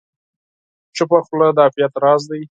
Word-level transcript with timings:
چپه 0.95 1.19
خوله، 1.25 1.47
د 1.55 1.59
عافیت 1.63 1.93
راز 2.03 2.21
دی. 2.29 2.39